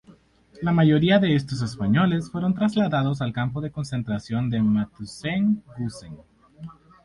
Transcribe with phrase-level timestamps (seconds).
[0.63, 6.17] La mayoría de estos españoles fueron trasladados al campo de concentración de Mauthausen-Gusen.